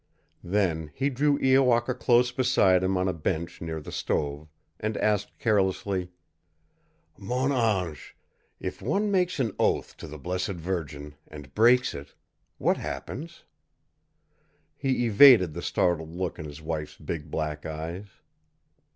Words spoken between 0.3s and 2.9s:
Then he drew Iowaka close beside